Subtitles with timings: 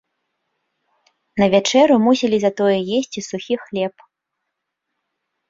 [1.41, 3.95] На вячэру мусілі затое есці сухі хлеб.